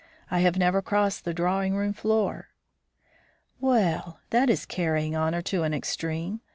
I 0.31 0.39
have 0.39 0.57
never 0.57 0.81
crossed 0.81 1.25
the 1.25 1.31
drawing 1.35 1.75
room 1.75 1.93
floor." 1.93 2.47
"Well! 3.59 4.19
that 4.31 4.49
is 4.49 4.65
carrying 4.65 5.15
honor 5.15 5.43
to 5.43 5.61
an 5.61 5.75
extreme. 5.75 6.41